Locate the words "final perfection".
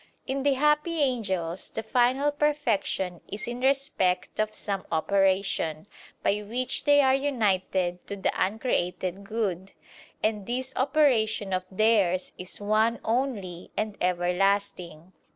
1.83-3.21